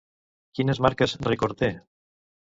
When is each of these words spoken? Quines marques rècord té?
Quines 0.59 0.81
marques 0.85 1.13
rècord 1.29 1.61
té? 1.61 1.71